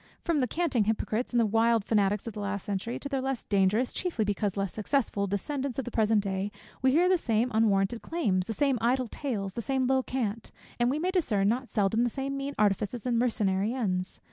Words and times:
From 0.19 0.39
the 0.39 0.47
canting 0.47 0.85
hypocrites 0.85 1.31
and 1.31 1.51
wild 1.51 1.85
fanatics 1.85 2.25
of 2.25 2.33
the 2.33 2.39
last 2.39 2.63
century, 2.63 2.97
to 2.97 3.07
their 3.07 3.21
less 3.21 3.43
dangerous, 3.43 3.93
chiefly 3.93 4.25
because 4.25 4.57
less 4.57 4.73
successful, 4.73 5.27
descendants 5.27 5.77
of 5.77 5.85
the 5.85 5.91
present 5.91 6.23
day, 6.23 6.51
we 6.81 6.89
hear 6.91 7.07
the 7.07 7.19
same 7.19 7.51
unwarranted 7.53 8.01
claims, 8.01 8.47
the 8.47 8.53
same 8.53 8.79
idle 8.81 9.07
tales, 9.07 9.53
the 9.53 9.61
same 9.61 9.85
low 9.85 10.01
cant; 10.01 10.49
and 10.79 10.89
we 10.89 10.97
may 10.97 11.11
discern 11.11 11.49
not 11.49 11.69
seldom 11.69 12.03
the 12.03 12.09
same 12.09 12.35
mean 12.35 12.55
artifices 12.57 13.05
and 13.05 13.19
mercenary 13.19 13.75
ends. 13.75 14.19